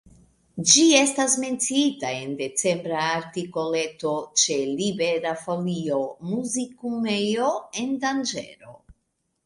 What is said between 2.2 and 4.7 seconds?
en decembra artikoleto ĉe